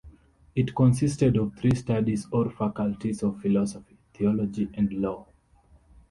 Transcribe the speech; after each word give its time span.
It 0.55 0.73
consisted 0.75 1.37
of 1.37 1.55
three 1.59 1.75
studies 1.75 2.25
or 2.31 2.49
faculties 2.49 3.21
of 3.21 3.39
philosophy, 3.39 3.99
theology, 4.15 4.67
and 4.73 4.91
law. 4.93 5.27